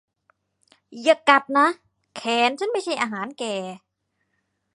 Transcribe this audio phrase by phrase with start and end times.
[1.03, 1.67] อย่ากัดนะ
[2.15, 3.43] แขนฉันไม่ใช่อาหารแก